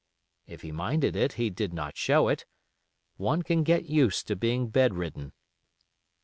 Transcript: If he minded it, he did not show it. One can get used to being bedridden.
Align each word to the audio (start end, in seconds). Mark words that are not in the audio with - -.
If 0.47 0.63
he 0.63 0.71
minded 0.71 1.15
it, 1.15 1.33
he 1.33 1.51
did 1.51 1.73
not 1.75 1.95
show 1.95 2.27
it. 2.27 2.47
One 3.17 3.43
can 3.43 3.61
get 3.61 3.85
used 3.85 4.25
to 4.29 4.35
being 4.35 4.69
bedridden. 4.69 5.31